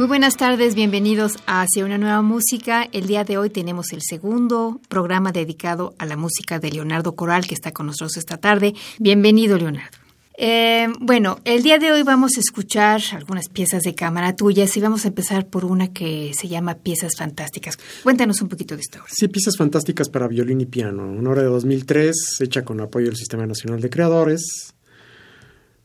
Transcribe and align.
Muy 0.00 0.06
buenas 0.06 0.38
tardes, 0.38 0.74
bienvenidos 0.74 1.36
a 1.44 1.60
Hacia 1.60 1.84
una 1.84 1.98
nueva 1.98 2.22
música. 2.22 2.88
El 2.90 3.06
día 3.06 3.22
de 3.22 3.36
hoy 3.36 3.50
tenemos 3.50 3.92
el 3.92 4.00
segundo 4.00 4.80
programa 4.88 5.30
dedicado 5.30 5.94
a 5.98 6.06
la 6.06 6.16
música 6.16 6.58
de 6.58 6.70
Leonardo 6.70 7.14
Coral, 7.14 7.46
que 7.46 7.52
está 7.52 7.72
con 7.72 7.84
nosotros 7.84 8.16
esta 8.16 8.38
tarde. 8.38 8.72
Bienvenido, 8.98 9.58
Leonardo. 9.58 9.98
Eh, 10.38 10.88
bueno, 11.00 11.40
el 11.44 11.62
día 11.62 11.78
de 11.78 11.92
hoy 11.92 12.02
vamos 12.02 12.38
a 12.38 12.40
escuchar 12.40 13.02
algunas 13.12 13.50
piezas 13.50 13.82
de 13.82 13.94
cámara 13.94 14.34
tuyas 14.34 14.74
y 14.74 14.80
vamos 14.80 15.04
a 15.04 15.08
empezar 15.08 15.48
por 15.48 15.66
una 15.66 15.92
que 15.92 16.32
se 16.32 16.48
llama 16.48 16.76
Piezas 16.76 17.12
Fantásticas. 17.18 17.76
Cuéntanos 18.02 18.40
un 18.40 18.48
poquito 18.48 18.76
de 18.76 18.80
esta. 18.80 19.04
Sí, 19.06 19.28
Piezas 19.28 19.58
Fantásticas 19.58 20.08
para 20.08 20.28
violín 20.28 20.62
y 20.62 20.66
piano, 20.66 21.02
una 21.12 21.28
obra 21.28 21.42
de 21.42 21.48
2003 21.48 22.38
hecha 22.40 22.64
con 22.64 22.80
apoyo 22.80 23.08
del 23.08 23.16
Sistema 23.16 23.44
Nacional 23.46 23.82
de 23.82 23.90
Creadores. 23.90 24.72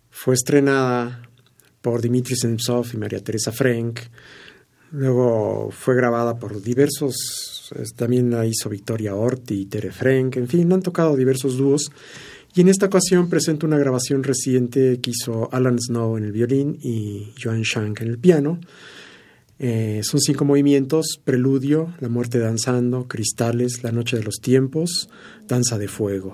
Fue 0.09 0.35
estrenada 0.35 1.21
por 1.85 2.01
Dimitri 2.01 2.35
Sentsov 2.35 2.87
y 2.95 2.97
María 2.97 3.23
Teresa 3.23 3.51
Frank. 3.51 3.99
Luego 4.89 5.69
fue 5.69 5.95
grabada 5.95 6.39
por 6.39 6.59
diversos, 6.59 7.71
también 7.95 8.31
la 8.31 8.43
hizo 8.43 8.69
Victoria 8.69 9.13
Orti 9.13 9.61
y 9.61 9.65
Tere 9.67 9.91
Frank, 9.91 10.37
en 10.37 10.47
fin, 10.47 10.73
han 10.73 10.81
tocado 10.81 11.15
diversos 11.15 11.57
dúos. 11.57 11.91
Y 12.55 12.61
en 12.61 12.69
esta 12.69 12.87
ocasión 12.87 13.29
presento 13.29 13.67
una 13.67 13.77
grabación 13.77 14.23
reciente 14.23 14.99
que 14.99 15.11
hizo 15.11 15.47
Alan 15.53 15.77
Snow 15.79 16.17
en 16.17 16.23
el 16.23 16.31
violín 16.31 16.79
y 16.81 17.35
Joan 17.39 17.61
Shank 17.61 18.01
en 18.01 18.07
el 18.07 18.17
piano. 18.17 18.59
Eh, 19.59 20.01
son 20.01 20.19
cinco 20.21 20.43
movimientos, 20.43 21.19
preludio, 21.23 21.93
la 21.99 22.09
muerte 22.09 22.39
danzando, 22.39 23.07
cristales, 23.07 23.83
la 23.83 23.91
noche 23.91 24.17
de 24.17 24.23
los 24.23 24.37
tiempos, 24.41 25.07
danza 25.47 25.77
de 25.77 25.87
fuego. 25.87 26.33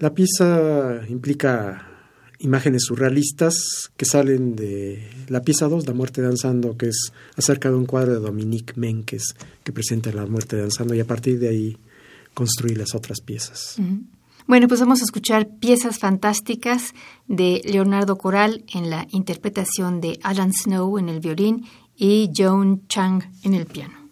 La 0.00 0.14
pieza 0.14 1.02
implica 1.10 1.87
imágenes 2.38 2.84
surrealistas 2.84 3.90
que 3.96 4.04
salen 4.04 4.54
de 4.54 5.02
la 5.28 5.42
pieza 5.42 5.68
2, 5.68 5.86
La 5.86 5.94
muerte 5.94 6.22
danzando, 6.22 6.76
que 6.76 6.88
es 6.88 7.12
acerca 7.36 7.70
de 7.70 7.76
un 7.76 7.86
cuadro 7.86 8.14
de 8.14 8.20
Dominique 8.20 8.74
Menkes 8.76 9.34
que 9.64 9.72
presenta 9.72 10.12
la 10.12 10.26
muerte 10.26 10.56
danzando 10.56 10.94
y 10.94 11.00
a 11.00 11.06
partir 11.06 11.38
de 11.38 11.48
ahí 11.48 11.76
construir 12.34 12.78
las 12.78 12.94
otras 12.94 13.20
piezas. 13.20 13.76
Bueno, 14.46 14.68
pues 14.68 14.80
vamos 14.80 15.00
a 15.00 15.04
escuchar 15.04 15.48
piezas 15.58 15.98
fantásticas 15.98 16.94
de 17.26 17.60
Leonardo 17.64 18.16
Coral 18.16 18.64
en 18.72 18.88
la 18.88 19.06
interpretación 19.10 20.00
de 20.00 20.18
Alan 20.22 20.52
Snow 20.52 20.98
en 20.98 21.08
el 21.08 21.20
violín 21.20 21.66
y 21.96 22.30
Joan 22.34 22.86
Chang 22.88 23.24
en 23.42 23.54
el 23.54 23.66
piano. 23.66 24.07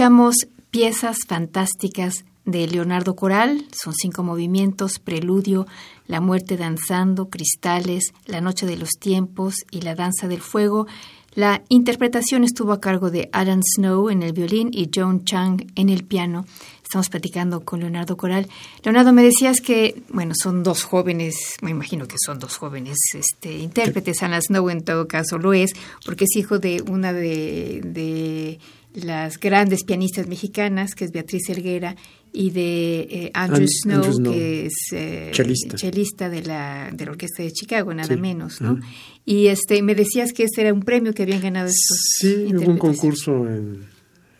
Escuchamos 0.00 0.48
piezas 0.70 1.18
fantásticas 1.28 2.24
de 2.46 2.66
Leonardo 2.66 3.14
Coral, 3.14 3.66
son 3.70 3.92
cinco 3.92 4.22
movimientos, 4.22 4.98
Preludio, 4.98 5.66
La 6.06 6.22
muerte 6.22 6.56
danzando, 6.56 7.28
Cristales, 7.28 8.14
La 8.24 8.40
noche 8.40 8.64
de 8.64 8.78
los 8.78 8.92
tiempos 8.98 9.56
y 9.70 9.82
La 9.82 9.94
danza 9.94 10.26
del 10.26 10.40
fuego. 10.40 10.86
La 11.34 11.64
interpretación 11.68 12.44
estuvo 12.44 12.72
a 12.72 12.80
cargo 12.80 13.10
de 13.10 13.28
Alan 13.34 13.60
Snow 13.62 14.08
en 14.08 14.22
el 14.22 14.32
violín 14.32 14.70
y 14.72 14.88
Joan 14.92 15.26
Chang 15.26 15.70
en 15.74 15.90
el 15.90 16.04
piano. 16.04 16.46
Estamos 16.82 17.10
platicando 17.10 17.60
con 17.60 17.80
Leonardo 17.80 18.16
Coral. 18.16 18.48
Leonardo, 18.82 19.12
me 19.12 19.22
decías 19.22 19.60
que, 19.60 20.02
bueno, 20.08 20.32
son 20.34 20.62
dos 20.62 20.82
jóvenes, 20.82 21.56
me 21.60 21.72
imagino 21.72 22.08
que 22.08 22.16
son 22.24 22.38
dos 22.38 22.56
jóvenes 22.56 22.96
este, 23.12 23.58
intérpretes. 23.58 24.22
Alan 24.22 24.40
Snow 24.40 24.70
en 24.70 24.82
todo 24.82 25.06
caso 25.06 25.36
lo 25.36 25.52
es, 25.52 25.74
porque 26.06 26.24
es 26.24 26.34
hijo 26.36 26.58
de 26.58 26.82
una 26.88 27.12
de 27.12 28.58
las 28.94 29.38
grandes 29.38 29.84
pianistas 29.84 30.26
mexicanas, 30.26 30.94
que 30.94 31.04
es 31.04 31.12
Beatriz 31.12 31.48
Helguera, 31.48 31.96
y 32.32 32.50
de 32.50 33.00
eh, 33.00 33.30
Andrew, 33.34 33.66
Snow, 33.66 34.22
que 34.22 34.66
es 34.66 34.74
eh, 34.92 35.30
chelista. 35.32 36.28
de 36.28 36.42
la, 36.42 36.90
de 36.92 37.04
la 37.04 37.10
Orquesta 37.10 37.42
de 37.42 37.52
Chicago, 37.52 37.92
nada 37.92 38.16
menos, 38.16 38.60
¿no? 38.60 38.78
Y 39.24 39.48
este, 39.48 39.82
me 39.82 39.94
decías 39.94 40.32
que 40.32 40.44
ese 40.44 40.62
era 40.62 40.72
un 40.72 40.82
premio 40.82 41.12
que 41.12 41.22
habían 41.22 41.40
ganado 41.40 41.68
estos 41.68 41.98
Sí, 42.18 42.46
hubo 42.54 42.70
un 42.70 42.78
concurso 42.78 43.48
en, 43.48 43.86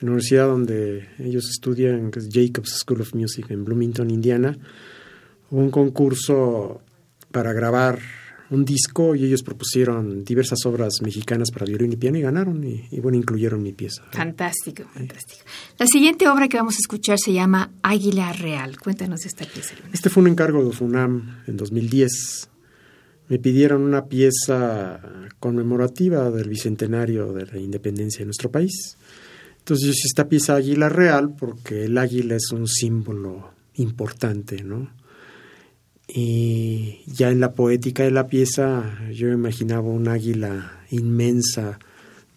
la 0.00 0.06
universidad 0.06 0.46
donde 0.46 1.08
ellos 1.18 1.48
estudian, 1.50 2.10
que 2.10 2.20
es 2.20 2.28
Jacobs 2.32 2.70
School 2.78 3.02
of 3.02 3.14
Music 3.14 3.46
en 3.50 3.64
Bloomington, 3.64 4.10
Indiana. 4.10 4.56
Hubo 5.50 5.60
un 5.60 5.70
concurso 5.70 6.80
para 7.30 7.52
grabar 7.52 7.98
un 8.50 8.64
disco 8.64 9.14
y 9.14 9.24
ellos 9.24 9.42
propusieron 9.42 10.24
diversas 10.24 10.58
obras 10.66 10.94
mexicanas 11.02 11.50
para 11.50 11.66
violín 11.66 11.92
y 11.92 11.96
piano 11.96 12.18
y 12.18 12.22
ganaron 12.22 12.62
y, 12.64 13.00
bueno, 13.00 13.16
incluyeron 13.16 13.62
mi 13.62 13.72
pieza. 13.72 14.02
Fantástico, 14.12 14.84
fantástico. 14.92 15.42
La 15.78 15.86
siguiente 15.86 16.28
obra 16.28 16.48
que 16.48 16.56
vamos 16.56 16.74
a 16.74 16.78
escuchar 16.80 17.18
se 17.18 17.32
llama 17.32 17.72
Águila 17.82 18.32
Real. 18.32 18.78
Cuéntanos 18.78 19.24
esta 19.24 19.44
pieza. 19.44 19.74
Este 19.92 20.10
fue 20.10 20.22
un 20.22 20.30
encargo 20.30 20.64
de 20.64 20.72
FUNAM 20.72 21.44
en 21.46 21.56
2010. 21.56 22.48
Me 23.28 23.38
pidieron 23.38 23.82
una 23.82 24.06
pieza 24.06 25.00
conmemorativa 25.38 26.30
del 26.32 26.48
bicentenario 26.48 27.32
de 27.32 27.46
la 27.46 27.58
independencia 27.58 28.20
de 28.20 28.24
nuestro 28.24 28.50
país. 28.50 28.96
Entonces 29.58 29.86
yo 29.86 29.92
hice 29.92 30.08
esta 30.08 30.28
pieza 30.28 30.56
Águila 30.56 30.88
Real 30.88 31.34
porque 31.38 31.84
el 31.84 31.96
águila 31.96 32.34
es 32.34 32.50
un 32.50 32.66
símbolo 32.66 33.52
importante, 33.74 34.64
¿no? 34.64 34.90
Y 36.12 37.02
ya 37.06 37.30
en 37.30 37.40
la 37.40 37.54
poética 37.54 38.02
de 38.02 38.10
la 38.10 38.26
pieza 38.26 38.98
yo 39.12 39.28
imaginaba 39.28 39.88
un 39.88 40.08
águila 40.08 40.80
inmensa 40.90 41.78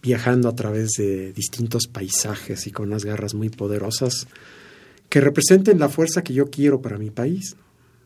viajando 0.01 0.49
a 0.49 0.55
través 0.55 0.91
de 0.97 1.33
distintos 1.33 1.87
paisajes 1.87 2.67
y 2.67 2.71
con 2.71 2.89
unas 2.89 3.05
garras 3.05 3.33
muy 3.33 3.49
poderosas 3.49 4.27
que 5.09 5.21
representen 5.21 5.79
la 5.79 5.89
fuerza 5.89 6.23
que 6.23 6.33
yo 6.33 6.49
quiero 6.49 6.81
para 6.81 6.97
mi 6.97 7.09
país, 7.09 7.55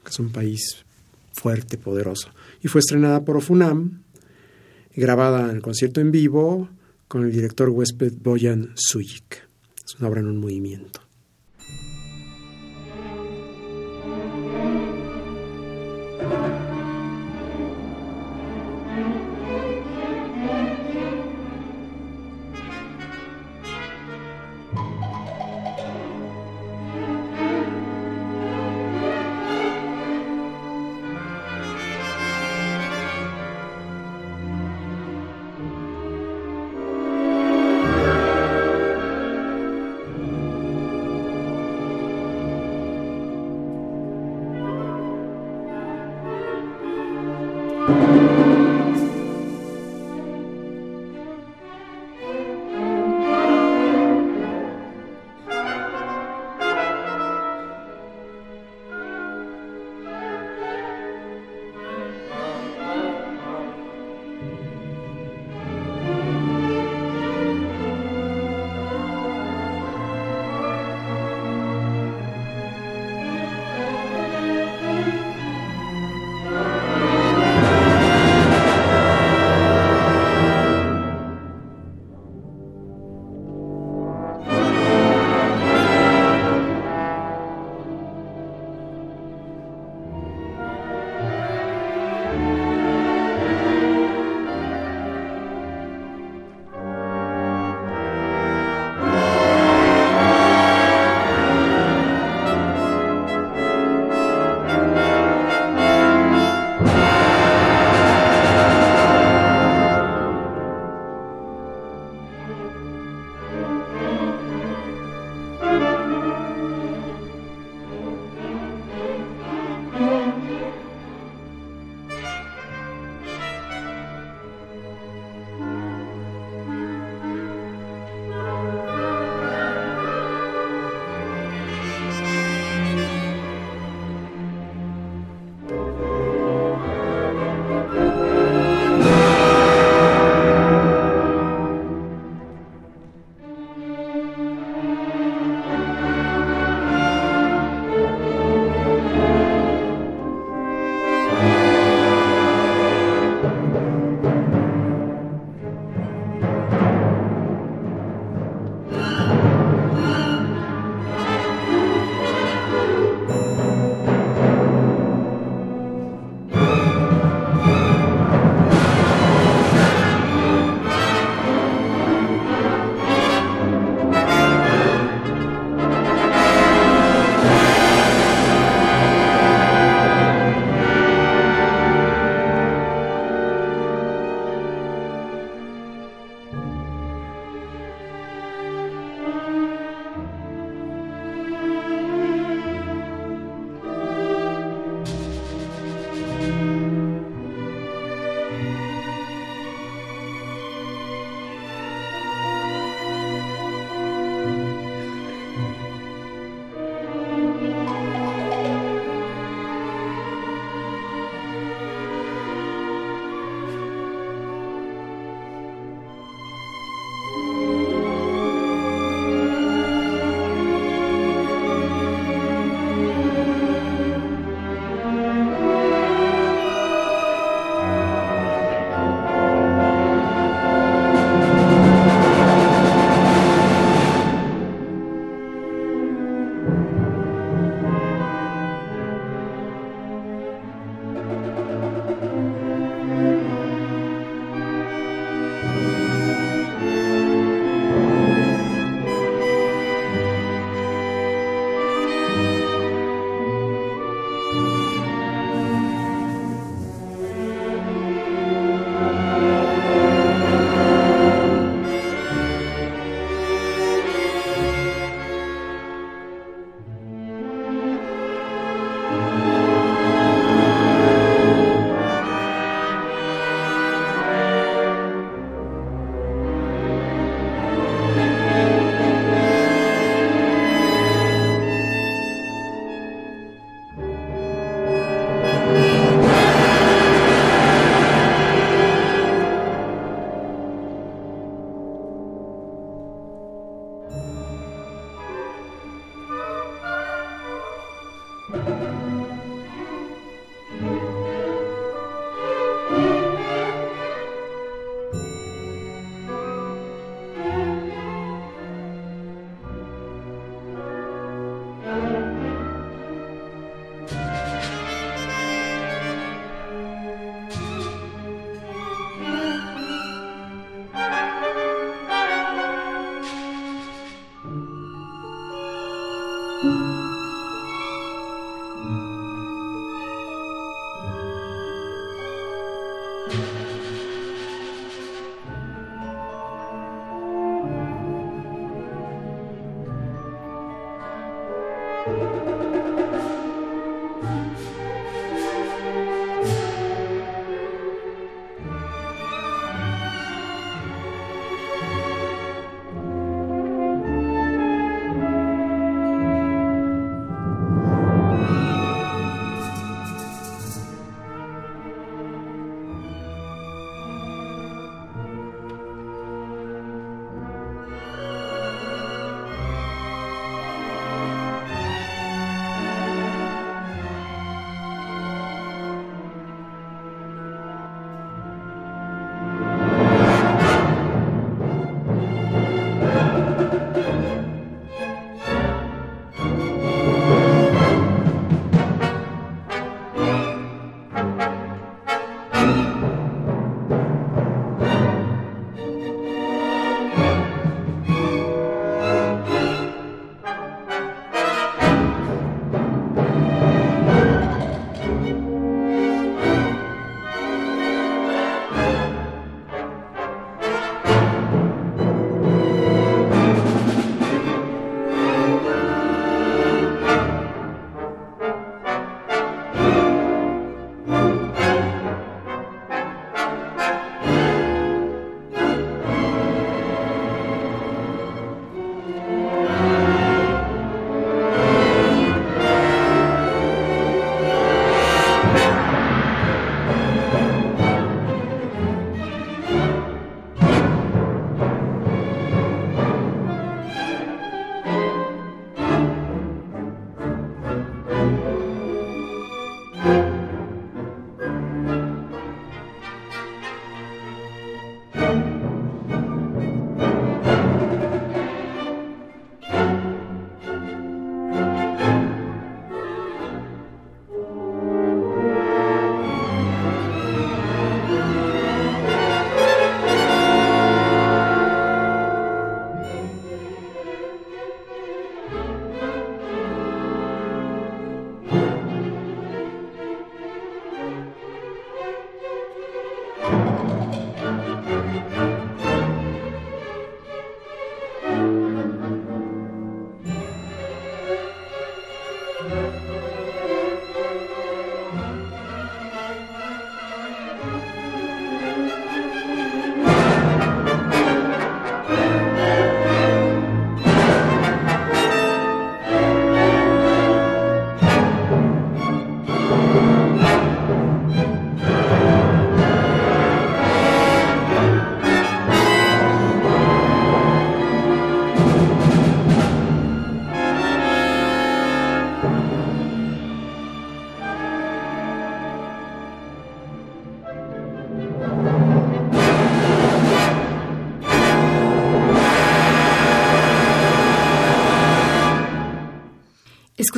que 0.03 0.09
es 0.09 0.19
un 0.19 0.31
país 0.31 0.85
fuerte, 1.33 1.77
poderoso. 1.77 2.29
Y 2.61 2.67
fue 2.67 2.79
estrenada 2.79 3.23
por 3.23 3.37
Ofunam, 3.37 4.01
grabada 4.95 5.49
en 5.49 5.55
el 5.55 5.61
concierto 5.61 6.01
en 6.01 6.11
vivo 6.11 6.69
con 7.07 7.23
el 7.23 7.31
director 7.31 7.69
huésped 7.69 8.13
Boyan 8.21 8.73
Sujik. 8.75 9.47
Es 9.85 9.95
una 9.99 10.09
obra 10.09 10.19
en 10.19 10.27
un 10.27 10.37
movimiento. 10.37 11.06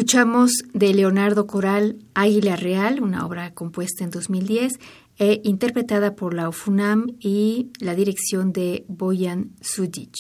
Escuchamos 0.10 0.64
de 0.74 0.92
Leonardo 0.96 1.46
Coral 1.46 1.98
Águila 2.16 2.56
Real, 2.56 3.00
una 3.04 3.28
obra 3.28 3.54
compuesta 3.54 4.04
en 4.04 4.10
2010 4.10 4.74
e 5.20 5.40
interpretada 5.44 6.16
por 6.16 6.34
la 6.34 6.50
UFUNAM 6.50 7.16
y 7.20 7.70
la 7.80 7.94
dirección 7.94 8.52
de 8.52 8.86
Boyan 8.88 9.52
Sudic. 9.62 10.16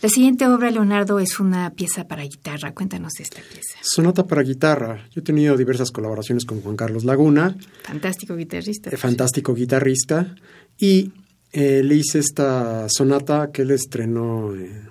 La 0.00 0.08
siguiente 0.08 0.46
obra, 0.46 0.70
Leonardo, 0.70 1.18
es 1.18 1.40
una 1.40 1.74
pieza 1.74 2.08
para 2.08 2.22
guitarra. 2.22 2.72
Cuéntanos 2.72 3.12
esta 3.20 3.42
pieza. 3.42 3.76
Sonata 3.82 4.26
para 4.26 4.40
guitarra. 4.42 5.06
Yo 5.10 5.20
he 5.20 5.22
tenido 5.22 5.58
diversas 5.58 5.90
colaboraciones 5.90 6.46
con 6.46 6.62
Juan 6.62 6.76
Carlos 6.76 7.04
Laguna. 7.04 7.54
Fantástico 7.82 8.34
guitarrista. 8.34 8.88
Eh, 8.88 8.96
fantástico 8.96 9.52
guitarrista. 9.52 10.34
Y 10.78 11.12
eh, 11.52 11.82
le 11.84 11.96
hice 11.96 12.18
esta 12.18 12.88
sonata 12.88 13.50
que 13.52 13.60
él 13.60 13.72
estrenó 13.72 14.56
eh, 14.56 14.88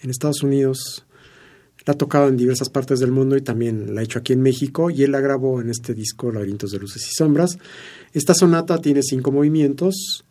en 0.00 0.10
Estados 0.10 0.44
Unidos. 0.44 1.04
La 1.86 1.92
ha 1.92 1.98
tocado 1.98 2.28
en 2.28 2.36
diversas 2.36 2.70
partes 2.70 3.00
del 3.00 3.12
mundo 3.12 3.36
y 3.36 3.42
también 3.42 3.94
la 3.94 4.00
ha 4.00 4.04
hecho 4.04 4.18
aquí 4.18 4.32
en 4.32 4.42
México. 4.42 4.90
Y 4.90 5.02
él 5.02 5.12
la 5.12 5.20
grabó 5.20 5.60
en 5.60 5.70
este 5.70 5.94
disco 5.94 6.32
Laberintos 6.32 6.70
de 6.70 6.78
Luces 6.78 7.06
y 7.06 7.14
Sombras. 7.14 7.58
Esta 8.12 8.34
sonata 8.34 8.78
tiene 8.78 9.02
cinco 9.02 9.32
movimientos. 9.32 10.24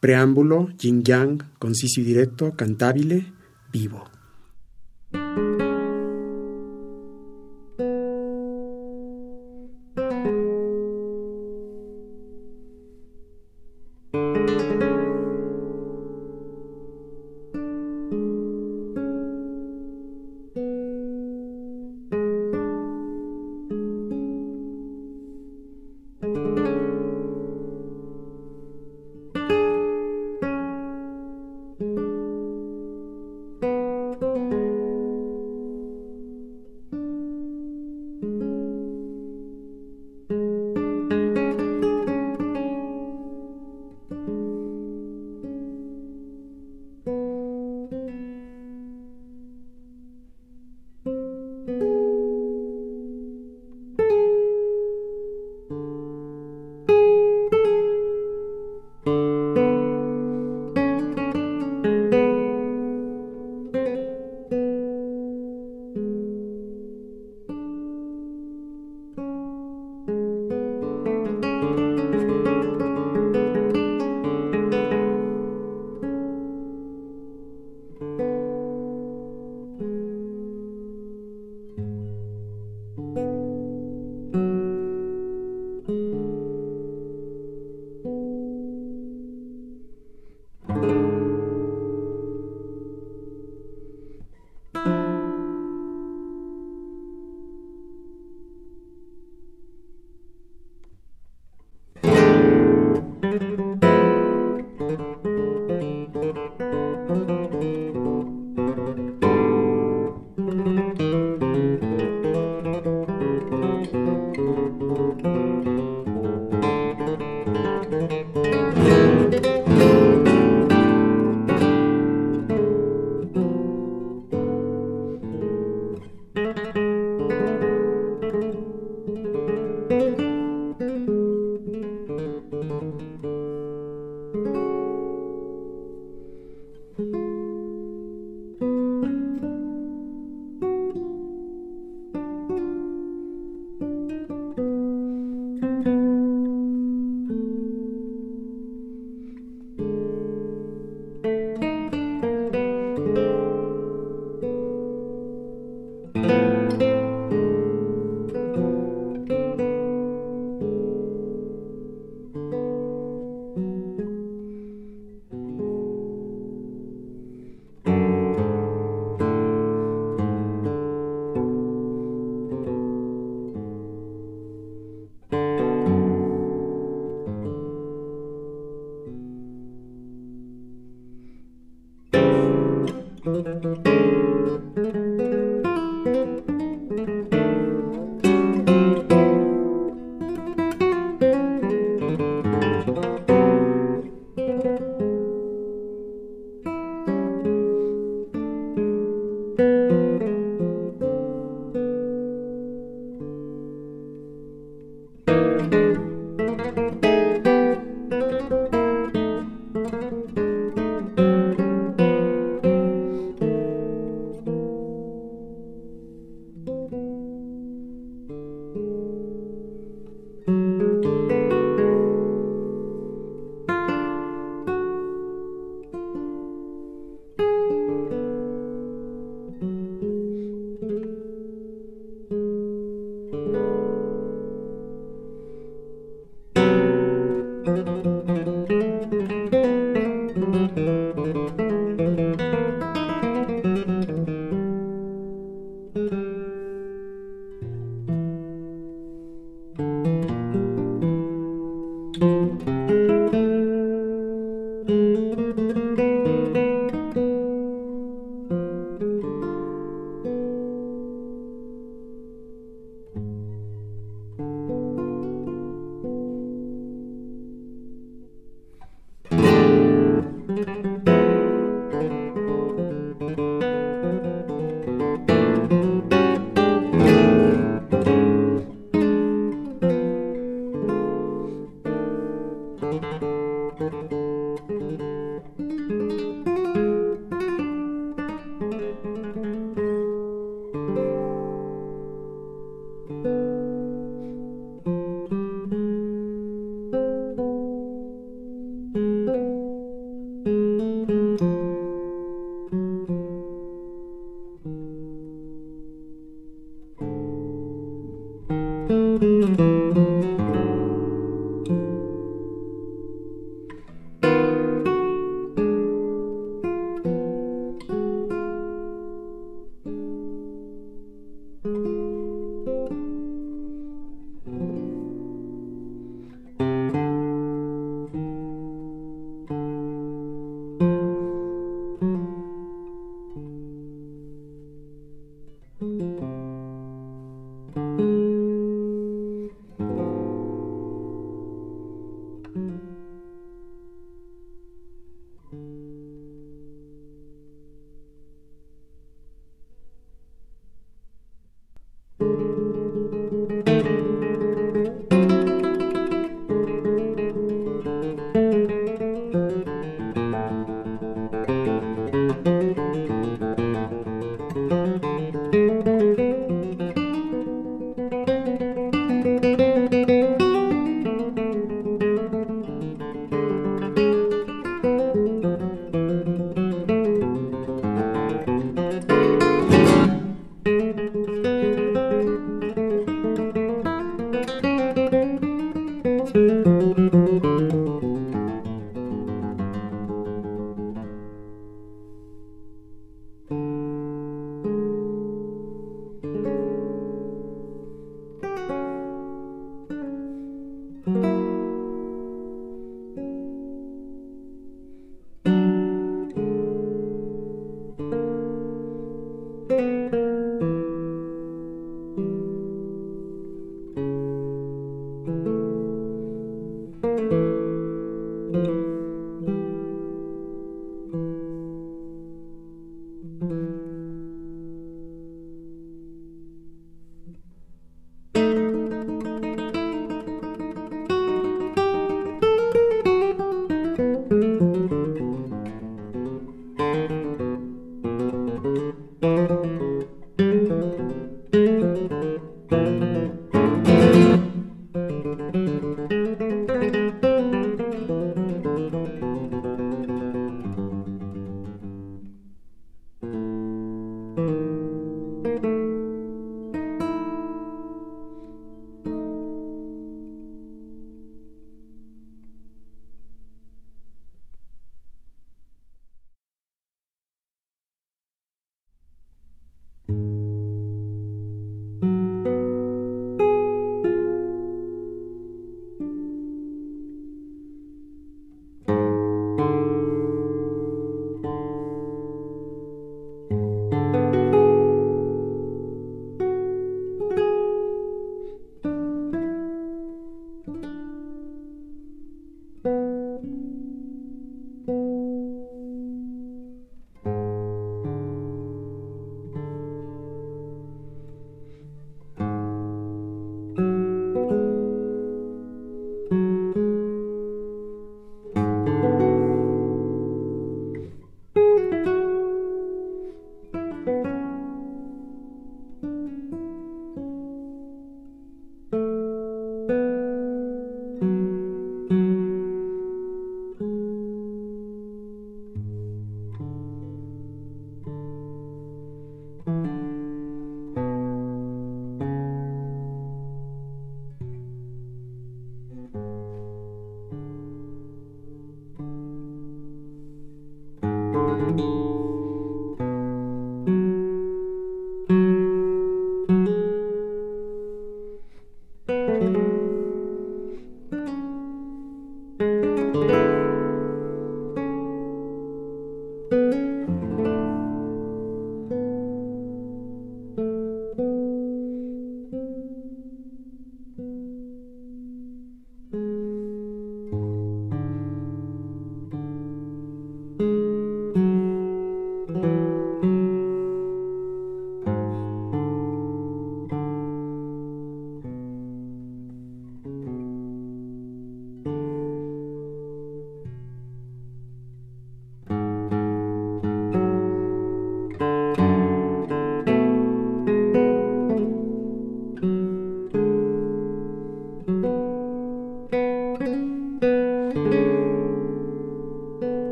Preámbulo, 0.00 0.70
yin 0.78 1.02
yang, 1.04 1.42
conciso 1.58 2.00
y 2.00 2.04
directo, 2.04 2.54
cantabile, 2.56 3.32
vivo. 3.72 4.08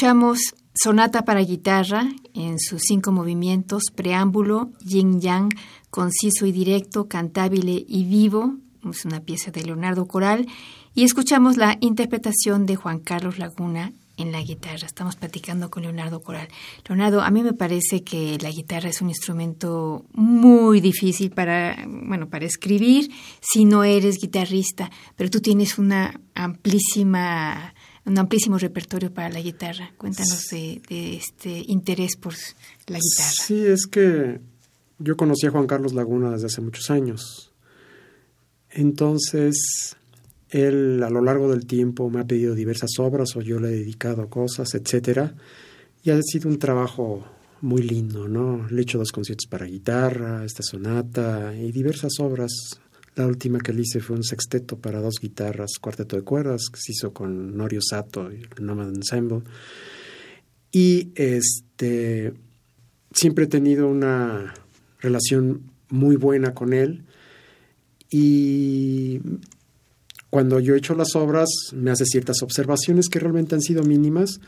Escuchamos 0.00 0.38
Sonata 0.72 1.26
para 1.26 1.42
guitarra 1.42 2.08
en 2.32 2.58
sus 2.58 2.80
cinco 2.84 3.12
movimientos, 3.12 3.90
preámbulo, 3.94 4.70
yin 4.82 5.20
yang, 5.20 5.50
conciso 5.90 6.46
y 6.46 6.52
directo, 6.52 7.06
cantable 7.06 7.84
y 7.86 8.04
vivo, 8.04 8.54
es 8.90 9.04
una 9.04 9.20
pieza 9.20 9.50
de 9.50 9.62
Leonardo 9.62 10.06
Coral, 10.06 10.46
y 10.94 11.04
escuchamos 11.04 11.58
la 11.58 11.76
interpretación 11.80 12.64
de 12.64 12.76
Juan 12.76 13.00
Carlos 13.00 13.38
Laguna 13.38 13.92
en 14.16 14.32
la 14.32 14.40
guitarra. 14.40 14.86
Estamos 14.86 15.16
platicando 15.16 15.70
con 15.70 15.82
Leonardo 15.82 16.22
Coral. 16.22 16.48
Leonardo, 16.88 17.20
a 17.20 17.30
mí 17.30 17.42
me 17.42 17.52
parece 17.52 18.02
que 18.02 18.38
la 18.40 18.50
guitarra 18.50 18.88
es 18.88 19.02
un 19.02 19.10
instrumento 19.10 20.06
muy 20.14 20.80
difícil 20.80 21.30
para, 21.30 21.76
bueno, 21.86 22.26
para 22.30 22.46
escribir 22.46 23.10
si 23.42 23.66
no 23.66 23.84
eres 23.84 24.18
guitarrista, 24.18 24.90
pero 25.14 25.28
tú 25.28 25.40
tienes 25.40 25.78
una 25.78 26.18
amplísima 26.34 27.74
un 28.06 28.18
amplísimo 28.18 28.58
repertorio 28.58 29.12
para 29.12 29.28
la 29.28 29.40
guitarra. 29.40 29.92
Cuéntanos 29.96 30.46
de, 30.50 30.80
este 31.16 31.62
interés 31.66 32.16
por 32.16 32.34
la 32.86 32.98
guitarra. 32.98 33.30
Sí, 33.32 33.66
es 33.66 33.86
que 33.86 34.40
yo 34.98 35.16
conocí 35.16 35.46
a 35.46 35.50
Juan 35.50 35.66
Carlos 35.66 35.92
Laguna 35.92 36.30
desde 36.30 36.46
hace 36.46 36.60
muchos 36.60 36.90
años. 36.90 37.52
Entonces, 38.70 39.96
él 40.48 41.02
a 41.02 41.10
lo 41.10 41.20
largo 41.20 41.50
del 41.50 41.66
tiempo 41.66 42.10
me 42.10 42.20
ha 42.20 42.26
pedido 42.26 42.54
diversas 42.54 42.90
obras 42.98 43.36
o 43.36 43.40
yo 43.40 43.58
le 43.58 43.68
he 43.68 43.72
dedicado 43.72 44.28
cosas, 44.28 44.74
etcétera, 44.74 45.34
y 46.02 46.10
ha 46.10 46.20
sido 46.22 46.48
un 46.48 46.58
trabajo 46.58 47.26
muy 47.60 47.82
lindo, 47.82 48.26
¿no? 48.26 48.66
Le 48.68 48.80
he 48.80 48.82
hecho 48.82 48.98
dos 48.98 49.12
conciertos 49.12 49.46
para 49.46 49.66
guitarra, 49.66 50.44
esta 50.44 50.62
sonata 50.62 51.54
y 51.54 51.72
diversas 51.72 52.18
obras 52.20 52.80
la 53.20 53.26
última 53.26 53.58
que 53.58 53.72
le 53.72 53.82
hice 53.82 54.00
fue 54.00 54.16
un 54.16 54.24
sexteto 54.24 54.78
para 54.78 55.00
dos 55.00 55.16
guitarras, 55.20 55.72
cuarteto 55.80 56.16
de 56.16 56.22
cuerdas, 56.22 56.62
que 56.72 56.80
se 56.80 56.92
hizo 56.92 57.12
con 57.12 57.56
Norio 57.56 57.80
Sato 57.82 58.32
y 58.32 58.42
el 58.56 58.64
Nomad 58.64 58.88
Ensemble. 58.88 59.42
Y 60.72 61.10
este, 61.14 62.32
siempre 63.12 63.44
he 63.44 63.48
tenido 63.48 63.88
una 63.88 64.54
relación 65.00 65.70
muy 65.88 66.16
buena 66.16 66.54
con 66.54 66.72
él. 66.72 67.04
Y 68.10 69.20
cuando 70.30 70.60
yo 70.60 70.74
he 70.74 70.78
hecho 70.78 70.94
las 70.94 71.14
obras, 71.14 71.48
me 71.74 71.90
hace 71.90 72.04
ciertas 72.06 72.42
observaciones 72.42 73.08
que 73.08 73.18
realmente 73.18 73.54
han 73.54 73.62
sido 73.62 73.82
mínimas, 73.82 74.40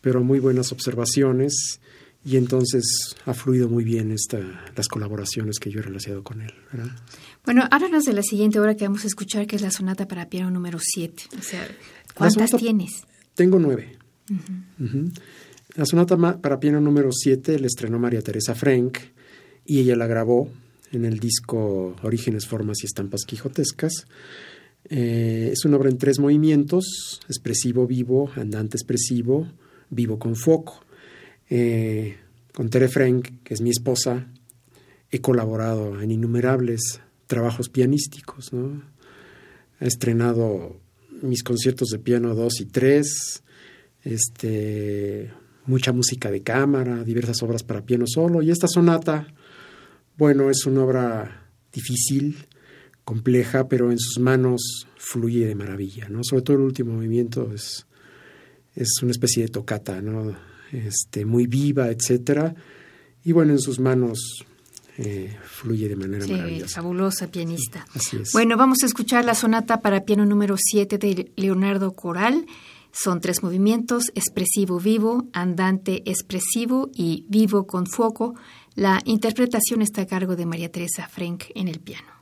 pero 0.00 0.22
muy 0.22 0.38
buenas 0.38 0.72
observaciones 0.72 1.80
y 2.24 2.36
entonces 2.36 3.16
ha 3.26 3.34
fluido 3.34 3.68
muy 3.68 3.84
bien 3.84 4.10
esta, 4.10 4.38
las 4.74 4.88
colaboraciones 4.88 5.58
que 5.58 5.70
yo 5.70 5.80
he 5.80 5.82
realizado 5.82 6.22
con 6.22 6.40
él. 6.40 6.52
Bueno, 7.44 7.68
háblanos 7.70 8.04
de 8.04 8.14
la 8.14 8.22
siguiente 8.22 8.58
obra 8.58 8.74
que 8.74 8.84
vamos 8.84 9.04
a 9.04 9.08
escuchar, 9.08 9.46
que 9.46 9.56
es 9.56 9.62
la 9.62 9.70
sonata 9.70 10.08
para 10.08 10.28
piano 10.28 10.50
número 10.50 10.78
7. 10.80 11.24
O 11.38 11.42
sea, 11.42 11.68
¿cuántas 12.14 12.50
tienes? 12.52 13.04
tengo 13.34 13.58
nueve. 13.58 13.96
La 15.76 15.84
sonata 15.84 16.16
para 16.40 16.60
piano 16.60 16.80
número 16.80 17.10
7 17.12 17.58
la 17.58 17.66
estrenó 17.66 17.98
María 17.98 18.22
Teresa 18.22 18.54
Frank 18.54 18.98
y 19.66 19.80
ella 19.80 19.96
la 19.96 20.06
grabó 20.06 20.48
en 20.92 21.04
el 21.04 21.18
disco 21.18 21.96
Orígenes, 22.02 22.46
Formas 22.46 22.78
y 22.82 22.86
Estampas 22.86 23.24
Quijotescas. 23.26 24.06
Eh, 24.88 25.50
es 25.52 25.64
una 25.64 25.76
obra 25.76 25.90
en 25.90 25.98
tres 25.98 26.18
movimientos, 26.18 27.20
expresivo, 27.28 27.86
vivo, 27.86 28.30
andante 28.36 28.76
expresivo, 28.76 29.48
vivo 29.90 30.18
con 30.18 30.36
foco. 30.36 30.84
Eh, 31.50 32.16
con 32.52 32.70
Tere 32.70 32.88
Frank, 32.88 33.42
que 33.42 33.54
es 33.54 33.60
mi 33.60 33.70
esposa, 33.70 34.26
he 35.10 35.20
colaborado 35.20 36.00
en 36.00 36.10
innumerables 36.10 37.00
trabajos 37.26 37.68
pianísticos. 37.68 38.52
¿no? 38.52 38.82
He 39.80 39.86
estrenado 39.86 40.80
mis 41.22 41.42
conciertos 41.42 41.88
de 41.88 41.98
piano 41.98 42.34
2 42.34 42.60
y 42.60 42.66
3, 42.66 43.42
este, 44.02 45.32
mucha 45.66 45.92
música 45.92 46.30
de 46.30 46.42
cámara, 46.42 47.04
diversas 47.04 47.42
obras 47.42 47.62
para 47.62 47.84
piano 47.84 48.04
solo. 48.06 48.42
Y 48.42 48.50
esta 48.50 48.68
sonata, 48.68 49.26
bueno, 50.16 50.50
es 50.50 50.66
una 50.66 50.84
obra 50.84 51.48
difícil, 51.72 52.36
compleja, 53.04 53.68
pero 53.68 53.90
en 53.90 53.98
sus 53.98 54.18
manos 54.18 54.86
fluye 54.96 55.46
de 55.46 55.54
maravilla, 55.54 56.08
¿no? 56.08 56.24
Sobre 56.24 56.42
todo 56.42 56.56
el 56.56 56.62
último 56.62 56.94
movimiento 56.94 57.52
es, 57.52 57.86
es 58.74 58.88
una 59.02 59.10
especie 59.10 59.42
de 59.42 59.48
tocata, 59.48 60.00
¿no? 60.00 60.53
Este, 60.74 61.24
muy 61.24 61.46
viva, 61.46 61.88
etcétera. 61.88 62.54
Y 63.22 63.32
bueno, 63.32 63.52
en 63.52 63.60
sus 63.60 63.78
manos 63.78 64.44
eh, 64.98 65.36
fluye 65.44 65.88
de 65.88 65.96
manera 65.96 66.24
sí, 66.24 66.60
Fabulosa 66.66 67.28
pianista. 67.28 67.84
así 67.94 68.16
es. 68.16 68.32
Bueno, 68.32 68.56
vamos 68.56 68.82
a 68.82 68.86
escuchar 68.86 69.24
la 69.24 69.34
sonata 69.34 69.80
para 69.80 70.04
piano 70.04 70.26
número 70.26 70.56
7 70.58 70.98
de 70.98 71.32
Leonardo 71.36 71.92
Coral. 71.92 72.46
Son 72.92 73.20
tres 73.20 73.42
movimientos, 73.42 74.12
expresivo 74.14 74.78
vivo, 74.78 75.28
andante 75.32 76.02
expresivo 76.08 76.90
y 76.94 77.24
vivo 77.28 77.66
con 77.66 77.86
foco. 77.86 78.34
La 78.74 79.00
interpretación 79.04 79.82
está 79.82 80.02
a 80.02 80.06
cargo 80.06 80.36
de 80.36 80.46
María 80.46 80.70
Teresa 80.70 81.08
Frank 81.08 81.44
en 81.54 81.68
el 81.68 81.80
piano. 81.80 82.13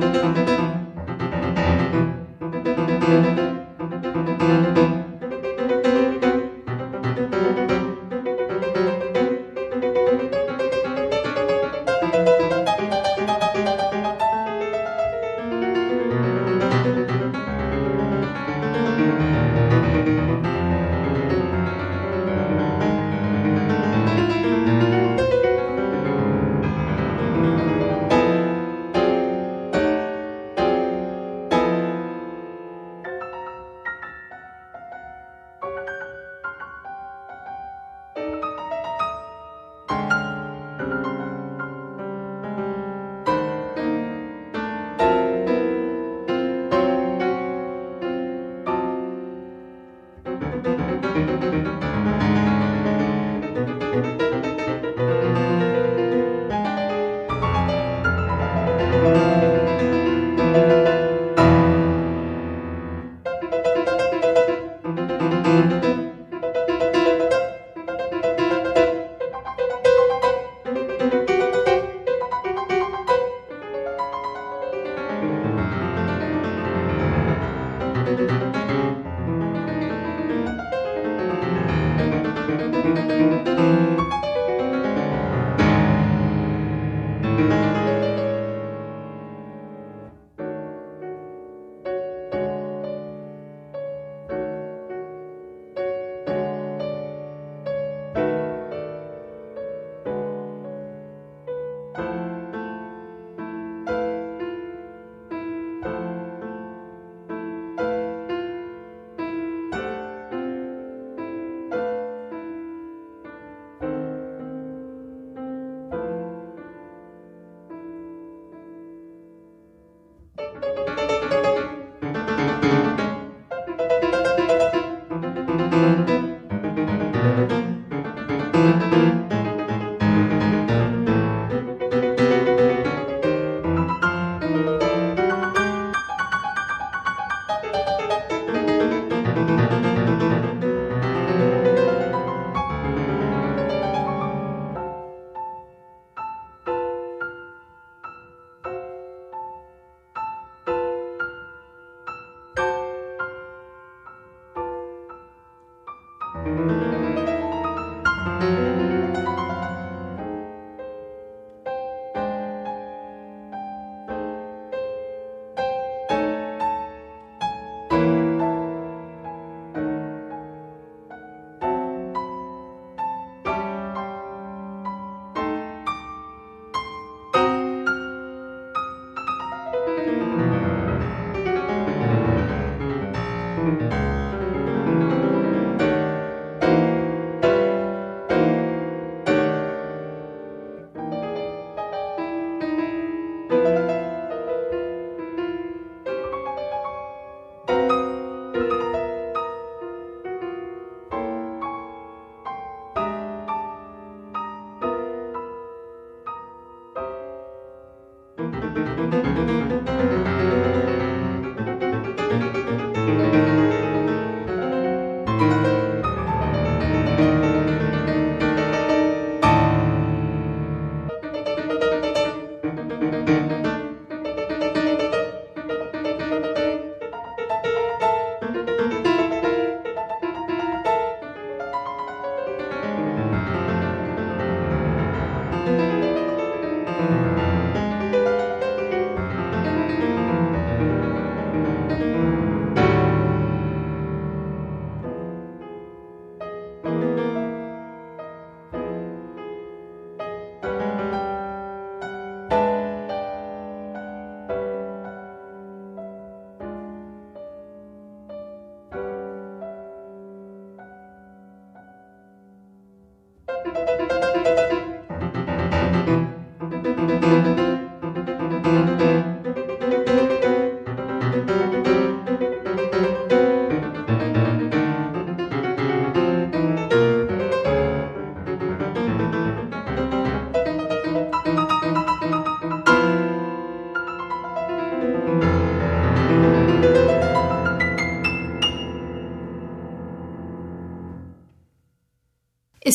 Música 0.00 0.73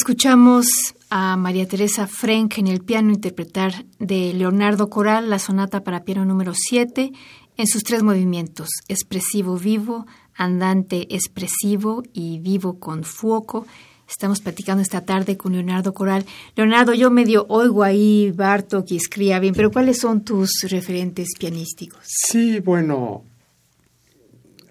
Escuchamos 0.10 0.66
a 1.12 1.38
María 1.38 1.68
Teresa 1.68 2.08
Frenk 2.08 2.58
en 2.58 2.66
el 2.66 2.82
piano 2.82 3.12
interpretar 3.12 3.86
de 4.00 4.34
Leonardo 4.34 4.90
Coral 4.90 5.30
la 5.30 5.38
sonata 5.38 5.84
para 5.84 6.04
piano 6.04 6.26
número 6.26 6.54
7 6.56 7.12
en 7.58 7.68
sus 7.68 7.84
tres 7.84 8.02
movimientos, 8.02 8.70
expresivo 8.88 9.56
vivo, 9.56 10.08
andante 10.34 11.06
expresivo 11.14 12.02
y 12.12 12.40
vivo 12.40 12.80
con 12.80 13.04
fuoco. 13.04 13.68
Estamos 14.10 14.42
platicando 14.42 14.82
esta 14.82 15.06
tarde 15.06 15.38
con 15.38 15.54
Leonardo 15.54 15.94
Coral. 15.94 16.26
Leonardo, 16.56 16.96
yo 16.96 17.12
medio 17.12 17.46
oigo 17.48 17.84
ahí 17.84 18.32
Bartok 18.32 18.88
y 18.90 19.00
bien, 19.40 19.54
pero 19.54 19.70
¿cuáles 19.70 20.00
son 20.00 20.26
tus 20.26 20.66
referentes 20.70 21.28
pianísticos? 21.38 22.00
Sí, 22.04 22.60
bueno, 22.62 23.26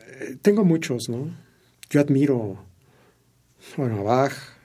eh, 0.04 0.36
tengo 0.42 0.64
muchos, 0.64 1.08
¿no? 1.08 1.30
Yo 1.90 2.00
admiro, 2.00 2.58
bueno, 3.76 4.00
a 4.00 4.02
Bach 4.02 4.57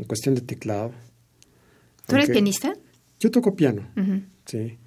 en 0.00 0.06
cuestión 0.06 0.34
de 0.34 0.40
teclado. 0.40 0.92
¿Tú 2.06 2.16
eres 2.16 2.30
pianista? 2.30 2.72
Yo 3.20 3.30
toco 3.30 3.54
piano, 3.54 3.86
sí. 4.46 4.78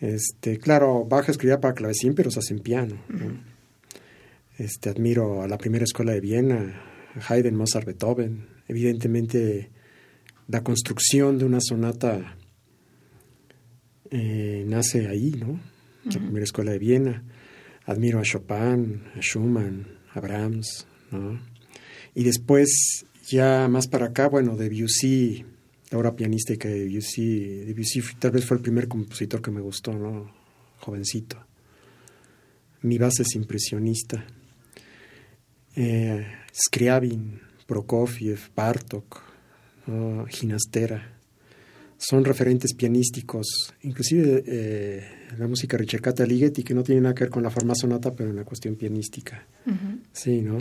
Este, 0.00 0.58
claro, 0.58 1.04
Bach 1.04 1.28
escribía 1.28 1.60
para 1.60 1.74
clavecín, 1.74 2.14
pero 2.14 2.30
se 2.30 2.40
hace 2.40 2.52
en 2.52 2.60
piano. 2.60 2.98
Este, 4.58 4.90
admiro 4.90 5.42
a 5.42 5.48
la 5.48 5.56
primera 5.56 5.84
escuela 5.84 6.12
de 6.12 6.20
Viena, 6.20 6.82
Haydn, 7.28 7.54
Mozart, 7.54 7.86
Beethoven. 7.86 8.48
Evidentemente, 8.68 9.70
la 10.48 10.62
construcción 10.62 11.38
de 11.38 11.44
una 11.44 11.60
sonata 11.60 12.36
eh, 14.10 14.64
nace 14.66 15.08
ahí, 15.08 15.30
¿no? 15.30 15.60
La 16.04 16.20
primera 16.20 16.44
escuela 16.44 16.72
de 16.72 16.78
Viena. 16.78 17.24
Admiro 17.84 18.18
a 18.18 18.22
Chopin, 18.22 19.04
a 19.14 19.20
Schumann, 19.20 19.86
a 20.12 20.20
Brahms, 20.20 20.86
¿no? 21.12 21.40
Y 22.14 22.24
después, 22.24 23.06
ya 23.28 23.68
más 23.68 23.88
para 23.88 24.06
acá, 24.06 24.28
bueno, 24.28 24.56
Debussy, 24.56 25.44
la 25.90 25.98
obra 25.98 26.16
pianística 26.16 26.68
de 26.68 26.84
Debussy, 26.86 27.64
Debussy 27.64 28.02
tal 28.18 28.32
vez 28.32 28.44
fue 28.44 28.56
el 28.56 28.62
primer 28.62 28.88
compositor 28.88 29.42
que 29.42 29.50
me 29.50 29.60
gustó, 29.60 29.92
¿no? 29.92 30.32
Jovencito. 30.78 31.44
Mi 32.82 32.98
base 32.98 33.22
es 33.22 33.34
impresionista 33.34 34.24
eh, 35.76 36.26
Scriabin, 36.52 37.38
Prokofiev, 37.66 38.38
Bartok, 38.54 39.22
Ginastera. 40.28 41.12
Son 41.98 42.24
referentes 42.24 42.74
pianísticos, 42.74 43.74
inclusive 43.82 44.42
eh, 44.46 45.04
la 45.38 45.46
música 45.46 45.76
Ricercata 45.76 46.26
Ligeti, 46.26 46.62
que 46.62 46.74
no 46.74 46.82
tiene 46.82 47.00
nada 47.02 47.14
que 47.14 47.24
ver 47.24 47.30
con 47.30 47.42
la 47.42 47.50
forma 47.50 47.74
sonata, 47.74 48.14
pero 48.14 48.30
en 48.30 48.36
la 48.36 48.44
cuestión 48.44 48.76
pianística. 48.76 49.46
Sí, 50.12 50.42
¿no? 50.42 50.58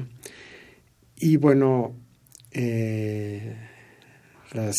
Y 1.18 1.38
bueno, 1.38 1.96
eh, 2.56 3.56
las 4.54 4.76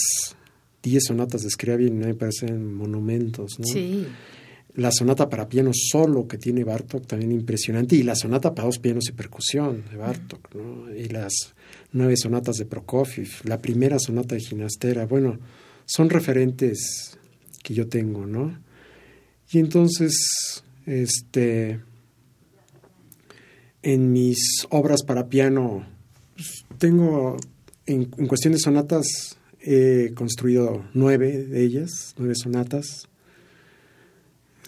diez 0.83 1.05
sonatas 1.05 1.43
de 1.43 1.51
Scriabin 1.51 1.99
me 1.99 2.15
parecen 2.15 2.75
monumentos, 2.75 3.59
¿no? 3.59 3.67
Sí 3.67 4.07
la 4.77 4.93
sonata 4.93 5.29
para 5.29 5.49
piano 5.49 5.71
solo 5.73 6.29
que 6.29 6.37
tiene 6.37 6.63
Bartok, 6.63 7.07
también 7.07 7.33
impresionante, 7.33 7.97
y 7.97 8.03
la 8.03 8.15
sonata 8.15 8.55
para 8.55 8.67
dos 8.67 8.79
pianos 8.79 9.09
y 9.09 9.13
percusión 9.13 9.85
de 9.91 9.97
Bartok, 9.97 10.55
¿no? 10.55 10.95
y 10.95 11.09
las 11.09 11.55
nueve 11.93 12.17
sonatas 12.17 12.57
de 12.57 12.67
Prokofiev, 12.67 13.29
la 13.45 13.59
primera 13.59 13.99
sonata 13.99 14.35
de 14.35 14.43
Ginastera, 14.43 15.07
bueno, 15.07 15.39
son 15.87 16.11
referentes 16.11 17.19
que 17.63 17.73
yo 17.73 17.89
tengo, 17.89 18.27
¿no? 18.27 18.59
Y 19.51 19.61
entonces, 19.61 20.63
este, 20.85 21.81
en 23.83 24.13
mis 24.13 24.67
obras 24.71 25.05
para 25.05 25.29
piano, 25.29 25.87
pues, 26.35 26.67
tengo, 26.79 27.37
en, 27.87 28.11
en 28.17 28.27
cuestión 28.27 28.53
de 28.53 28.59
sonatas, 28.59 29.37
he 29.61 30.13
construido 30.15 30.85
nueve 30.95 31.45
de 31.45 31.65
ellas, 31.65 32.15
nueve 32.19 32.35
sonatas, 32.35 33.09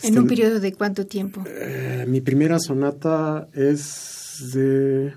¿En 0.03 0.13
un 0.13 0.25
este, 0.25 0.29
periodo 0.29 0.61
de 0.61 0.73
cuánto 0.73 1.07
tiempo? 1.07 1.45
Eh, 1.47 2.05
mi 2.09 2.21
primera 2.21 2.59
sonata 2.61 3.49
es 3.53 4.51
de 4.53 5.13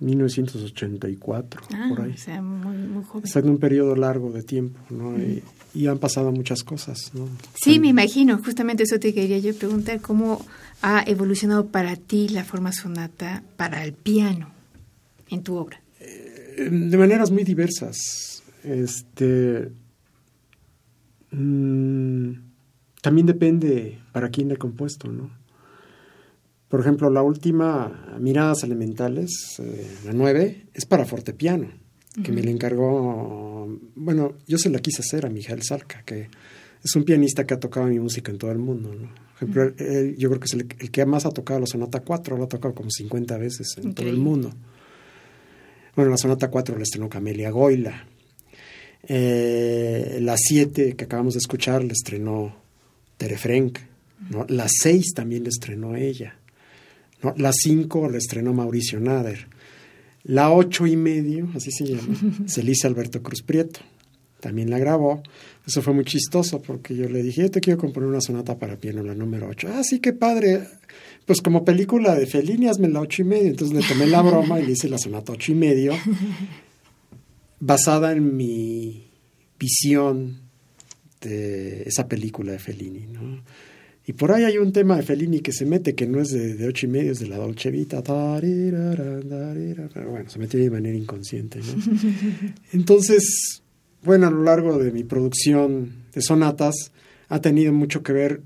1984, 0.00 1.62
ah, 1.72 1.86
por 1.88 2.02
ahí. 2.02 2.12
O 2.12 2.16
sea, 2.16 2.40
muy, 2.40 2.76
muy 2.76 3.04
joven. 3.04 3.24
Está 3.24 3.40
en 3.40 3.50
un 3.50 3.58
periodo 3.58 3.94
largo 3.94 4.30
de 4.32 4.42
tiempo, 4.42 4.80
¿no? 4.90 5.16
Y, 5.18 5.42
han 5.88 5.98
pasado 5.98 6.30
muchas 6.30 6.62
cosas, 6.62 7.10
¿no? 7.14 7.28
Sí, 7.54 7.80
me 7.80 7.88
imagino. 7.88 8.38
Justamente 8.38 8.84
eso 8.84 9.00
te 9.00 9.12
quería 9.12 9.38
yo 9.38 9.54
preguntar. 9.56 10.00
¿Cómo 10.00 10.44
ha 10.82 11.02
evolucionado 11.04 11.66
para 11.66 11.96
ti 11.96 12.28
la 12.28 12.44
forma 12.44 12.70
sonata 12.72 13.42
para 13.56 13.82
el 13.84 13.92
piano 13.92 14.50
en 15.30 15.42
tu 15.42 15.56
obra? 15.56 15.80
Eh, 15.98 16.33
de 16.56 16.96
maneras 16.98 17.30
muy 17.30 17.44
diversas. 17.44 18.42
Este... 18.62 19.70
Mmm, 21.30 22.32
también 23.04 23.26
depende 23.26 23.98
para 24.12 24.30
quién 24.30 24.48
le 24.48 24.54
he 24.54 24.56
compuesto, 24.56 25.12
¿no? 25.12 25.30
Por 26.68 26.80
ejemplo, 26.80 27.10
la 27.10 27.22
última, 27.22 28.16
Miradas 28.18 28.64
Elementales, 28.64 29.60
eh, 29.60 29.86
la 30.06 30.12
nueve, 30.12 30.66
es 30.72 30.86
para 30.86 31.04
fortepiano, 31.04 31.68
que 32.22 32.32
me 32.32 32.42
le 32.42 32.50
encargó, 32.50 33.78
bueno, 33.94 34.34
yo 34.46 34.56
se 34.56 34.70
la 34.70 34.78
quise 34.78 35.02
hacer 35.02 35.26
a 35.26 35.28
Mijael 35.28 35.62
Salca, 35.62 36.02
que 36.02 36.28
es 36.82 36.96
un 36.96 37.04
pianista 37.04 37.46
que 37.46 37.54
ha 37.54 37.60
tocado 37.60 37.86
mi 37.86 37.98
música 37.98 38.32
en 38.32 38.38
todo 38.38 38.50
el 38.50 38.58
mundo, 38.58 38.94
¿no? 38.94 39.08
Por 39.08 39.36
ejemplo, 39.36 39.86
yo 40.16 40.30
creo 40.30 40.40
que 40.40 40.46
es 40.46 40.54
el, 40.54 40.66
que 40.66 41.06
más 41.06 41.26
ha 41.26 41.30
tocado 41.30 41.60
la 41.60 41.66
Sonata 41.66 42.00
4, 42.00 42.36
lo 42.36 42.44
ha 42.44 42.48
tocado 42.48 42.74
como 42.74 42.90
50 42.90 43.36
veces 43.36 43.76
en 43.82 43.94
todo 43.94 44.08
el 44.08 44.16
mundo. 44.16 44.50
Bueno, 45.96 46.10
la 46.10 46.16
Sonata 46.16 46.50
4 46.50 46.76
la 46.76 46.82
estrenó 46.82 47.08
Camelia 47.08 47.50
Goila. 47.50 48.06
Eh, 49.06 50.18
la 50.20 50.36
7 50.36 50.96
que 50.96 51.04
acabamos 51.04 51.34
de 51.34 51.38
escuchar 51.38 51.84
la 51.84 51.92
estrenó 51.92 52.56
Tere 53.16 53.38
Frank. 53.38 53.78
¿no? 54.30 54.46
La 54.48 54.66
seis 54.68 55.12
también 55.14 55.44
la 55.44 55.50
estrenó 55.50 55.96
ella. 55.96 56.36
¿no? 57.22 57.34
La 57.36 57.52
cinco 57.52 58.08
la 58.08 58.18
estrenó 58.18 58.52
Mauricio 58.52 59.00
Nader. 59.00 59.46
La 60.24 60.50
ocho 60.50 60.86
y 60.86 60.96
medio, 60.96 61.50
así 61.54 61.70
se 61.70 61.84
llama, 61.84 62.16
se 62.46 62.62
le 62.62 62.72
Alberto 62.84 63.22
Cruz 63.22 63.42
Prieto. 63.42 63.80
También 64.44 64.68
la 64.68 64.78
grabó. 64.78 65.22
Eso 65.66 65.80
fue 65.80 65.94
muy 65.94 66.04
chistoso 66.04 66.60
porque 66.60 66.94
yo 66.94 67.08
le 67.08 67.22
dije, 67.22 67.40
yo 67.40 67.50
te 67.50 67.62
quiero 67.62 67.80
componer 67.80 68.10
una 68.10 68.20
sonata 68.20 68.58
para 68.58 68.76
piano, 68.76 69.02
la 69.02 69.14
número 69.14 69.48
ocho. 69.48 69.68
Ah, 69.72 69.82
sí, 69.82 70.00
qué 70.00 70.12
padre. 70.12 70.68
Pues 71.24 71.40
como 71.40 71.64
película 71.64 72.14
de 72.14 72.26
Fellini, 72.26 72.66
hazme 72.68 72.90
la 72.90 73.00
ocho 73.00 73.22
y 73.22 73.24
medio. 73.24 73.48
Entonces 73.48 73.74
le 73.74 73.88
tomé 73.88 74.06
la 74.06 74.20
broma 74.20 74.60
y 74.60 74.66
le 74.66 74.72
hice 74.72 74.90
la 74.90 74.98
sonata 74.98 75.32
ocho 75.32 75.52
y 75.52 75.54
medio, 75.54 75.94
basada 77.58 78.12
en 78.12 78.36
mi 78.36 79.10
visión 79.58 80.42
esa 81.22 82.06
película 82.06 82.52
de 82.52 82.58
Fellini, 82.58 83.06
¿no? 83.06 83.42
Y 84.06 84.12
por 84.12 84.30
ahí 84.30 84.44
hay 84.44 84.58
un 84.58 84.74
tema 84.74 84.98
de 84.98 85.02
Fellini 85.04 85.40
que 85.40 85.52
se 85.52 85.64
mete, 85.64 85.94
que 85.94 86.06
no 86.06 86.20
es 86.20 86.32
de, 86.32 86.68
ocho 86.68 86.84
y 86.84 86.90
medio, 86.90 87.12
es 87.12 87.20
de 87.20 87.28
la 87.28 87.38
Dolce 87.38 87.70
Vita. 87.70 88.02
Bueno, 88.02 88.42
se 90.28 90.38
metió 90.38 90.60
de 90.60 90.68
manera 90.68 90.98
inconsciente, 90.98 91.60
¿no? 91.60 91.82
Entonces, 92.74 93.63
bueno, 94.04 94.26
a 94.26 94.30
lo 94.30 94.42
largo 94.42 94.78
de 94.78 94.92
mi 94.92 95.04
producción 95.04 96.04
de 96.12 96.22
sonatas, 96.22 96.92
ha 97.28 97.40
tenido 97.40 97.72
mucho 97.72 98.02
que 98.02 98.12
ver 98.12 98.42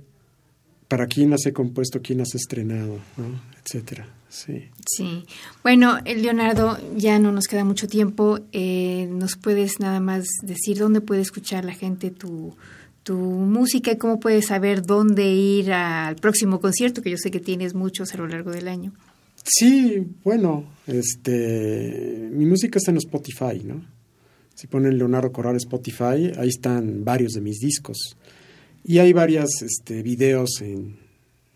para 0.88 1.06
quién 1.06 1.30
las 1.30 1.44
he 1.46 1.52
compuesto, 1.52 2.00
quién 2.02 2.18
las 2.18 2.34
he 2.34 2.38
estrenado, 2.38 2.98
¿no? 3.16 3.40
etcétera. 3.62 4.08
Sí. 4.30 4.64
Sí. 4.86 5.24
Bueno, 5.62 5.98
Leonardo, 6.04 6.78
ya 6.96 7.18
no 7.18 7.32
nos 7.32 7.46
queda 7.46 7.64
mucho 7.64 7.88
tiempo. 7.88 8.40
Eh, 8.52 9.08
¿Nos 9.10 9.36
puedes 9.36 9.80
nada 9.80 10.00
más 10.00 10.26
decir 10.42 10.78
dónde 10.78 11.00
puede 11.00 11.22
escuchar 11.22 11.64
la 11.64 11.72
gente 11.72 12.10
tu, 12.10 12.54
tu 13.02 13.16
música 13.16 13.92
y 13.92 13.96
cómo 13.96 14.20
puedes 14.20 14.46
saber 14.46 14.82
dónde 14.82 15.32
ir 15.32 15.72
al 15.72 16.16
próximo 16.16 16.60
concierto, 16.60 17.02
que 17.02 17.10
yo 17.10 17.16
sé 17.16 17.30
que 17.30 17.40
tienes 17.40 17.74
muchos 17.74 18.14
a 18.14 18.18
lo 18.18 18.26
largo 18.26 18.50
del 18.50 18.68
año? 18.68 18.92
Sí, 19.44 20.06
bueno, 20.24 20.64
este, 20.86 22.28
mi 22.30 22.44
música 22.44 22.78
está 22.78 22.90
en 22.90 22.98
Spotify, 22.98 23.62
¿no? 23.64 23.82
Si 24.58 24.66
ponen 24.66 24.98
Leonardo 24.98 25.30
Coral 25.30 25.56
Spotify, 25.56 26.32
ahí 26.36 26.48
están 26.48 27.04
varios 27.04 27.32
de 27.32 27.40
mis 27.40 27.60
discos. 27.60 28.16
Y 28.82 28.98
hay 28.98 29.12
varios 29.12 29.62
este, 29.62 30.02
videos 30.02 30.60
en, 30.62 30.96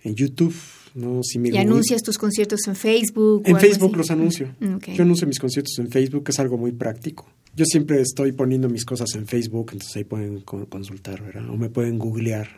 en 0.04 0.14
YouTube 0.14 0.54
¿Y 0.94 1.56
anuncias 1.56 2.02
tus 2.02 2.18
conciertos 2.18 2.60
en 2.66 2.76
Facebook? 2.76 3.42
En 3.46 3.58
Facebook 3.58 3.96
los 3.96 4.10
anuncio. 4.10 4.54
Mm, 4.60 4.76
Yo 4.94 5.02
anuncio 5.02 5.26
mis 5.26 5.38
conciertos 5.38 5.78
en 5.78 5.88
Facebook, 5.90 6.24
es 6.28 6.38
algo 6.38 6.58
muy 6.58 6.72
práctico. 6.72 7.30
Yo 7.56 7.64
siempre 7.64 8.00
estoy 8.00 8.32
poniendo 8.32 8.68
mis 8.68 8.84
cosas 8.84 9.14
en 9.14 9.26
Facebook, 9.26 9.70
entonces 9.72 9.96
ahí 9.96 10.04
pueden 10.04 10.40
consultar, 10.40 11.22
¿verdad? 11.22 11.48
O 11.50 11.56
me 11.56 11.70
pueden 11.70 11.98
googlear 11.98 12.48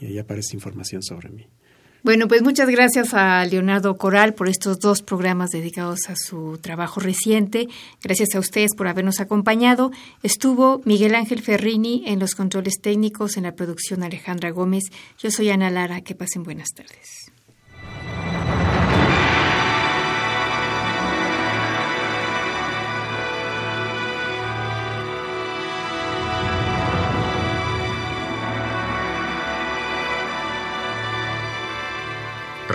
y, 0.00 0.06
ahí 0.06 0.18
aparece 0.18 0.56
información 0.56 1.02
sobre 1.02 1.30
mí. 1.30 1.46
Bueno, 2.04 2.28
pues 2.28 2.42
muchas 2.42 2.68
gracias 2.68 3.12
a 3.12 3.44
Leonardo 3.44 3.96
Coral 3.96 4.34
por 4.34 4.48
estos 4.48 4.78
dos 4.78 5.02
programas 5.02 5.50
dedicados 5.50 6.08
a 6.08 6.14
su 6.14 6.58
trabajo 6.58 7.00
reciente. 7.00 7.68
Gracias 8.02 8.34
a 8.34 8.38
ustedes 8.38 8.74
por 8.76 8.86
habernos 8.86 9.18
acompañado. 9.20 9.90
Estuvo 10.22 10.80
Miguel 10.84 11.16
Ángel 11.16 11.42
Ferrini 11.42 12.04
en 12.06 12.20
los 12.20 12.36
controles 12.36 12.80
técnicos, 12.80 13.36
en 13.36 13.42
la 13.42 13.56
producción 13.56 14.04
Alejandra 14.04 14.50
Gómez. 14.50 14.84
Yo 15.18 15.30
soy 15.30 15.50
Ana 15.50 15.70
Lara. 15.70 16.00
Que 16.02 16.14
pasen 16.14 16.44
buenas 16.44 16.68
tardes. 16.68 17.32